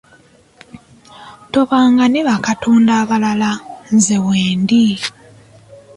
Tobanga 1.51 2.03
ne 2.09 2.21
bakatonda 2.27 2.95
balala 3.09 3.51
nze 3.93 4.17
wendi. 4.25 4.85